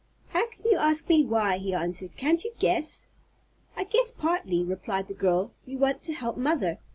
"How 0.29 0.47
can 0.49 0.65
you 0.65 0.77
ask 0.79 1.07
me 1.09 1.23
why?" 1.23 1.59
he 1.59 1.75
answered. 1.75 2.17
"Can't 2.17 2.43
you 2.43 2.53
guess?" 2.57 3.05
"I 3.75 3.83
guess 3.83 4.11
partly," 4.11 4.63
replied 4.63 5.07
the 5.07 5.13
girl; 5.13 5.51
"you 5.67 5.77
want 5.77 6.01
to 6.01 6.13
help 6.13 6.37
mother. 6.37 6.79